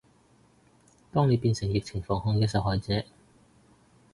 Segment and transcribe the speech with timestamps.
[1.11, 3.05] 當你變成疫情防控嘅受害者